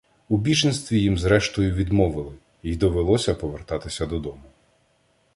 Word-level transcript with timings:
У 0.29 0.37
біженстві 0.37 1.01
їм 1.01 1.17
зрештою 1.17 1.73
відмовили, 1.75 2.35
й 2.63 2.75
довелося 2.75 3.35
повертатися 3.35 4.05
додому 4.05 4.41